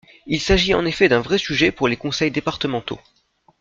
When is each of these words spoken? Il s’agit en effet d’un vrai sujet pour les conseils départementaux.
Il 0.25 0.41
s’agit 0.41 0.73
en 0.73 0.83
effet 0.83 1.09
d’un 1.09 1.21
vrai 1.21 1.37
sujet 1.37 1.71
pour 1.71 1.87
les 1.87 1.95
conseils 1.95 2.31
départementaux. 2.31 2.97